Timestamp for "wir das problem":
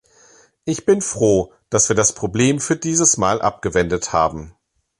1.89-2.59